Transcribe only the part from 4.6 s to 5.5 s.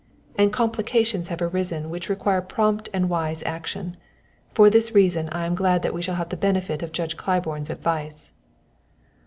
this reason I